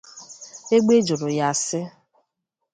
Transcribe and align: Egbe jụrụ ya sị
Egbe 0.75 0.93
jụrụ 1.07 1.29
ya 1.37 1.47
sị 1.65 1.79